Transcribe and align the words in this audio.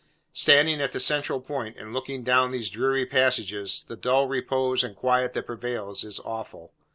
Standing 0.33 0.81
at 0.81 0.93
the 0.93 0.99
central 0.99 1.39
point, 1.39 1.77
and 1.77 1.93
looking 1.93 2.23
down 2.23 2.49
these 2.49 2.71
dreary 2.71 3.05
passages, 3.05 3.85
the 3.87 3.95
dull 3.95 4.27
repose 4.27 4.83
and 4.83 4.95
quiet 4.95 5.35
that 5.35 5.45
prevails, 5.45 6.03
is 6.03 6.19
awful. 6.25 6.73